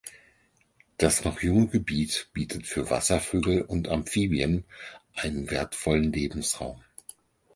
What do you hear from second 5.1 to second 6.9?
einen wertvollen Lebensraum.